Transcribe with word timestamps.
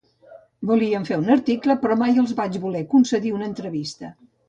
Volien 0.69 1.05
fer 1.09 1.19
un 1.19 1.29
article 1.35 1.77
però 1.85 1.99
mai 2.01 2.19
els 2.25 2.35
vaig 2.43 2.61
voler 2.67 2.85
concedir 2.97 3.37
cap 3.39 3.51
entrevista 3.53 4.15